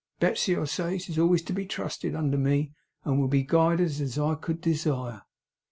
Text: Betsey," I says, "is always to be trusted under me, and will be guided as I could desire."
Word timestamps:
Betsey," 0.19 0.57
I 0.57 0.63
says, 0.63 1.09
"is 1.09 1.19
always 1.19 1.43
to 1.43 1.53
be 1.53 1.67
trusted 1.67 2.15
under 2.15 2.35
me, 2.35 2.71
and 3.05 3.19
will 3.19 3.27
be 3.27 3.43
guided 3.43 3.85
as 4.01 4.17
I 4.17 4.33
could 4.33 4.59
desire." 4.59 5.21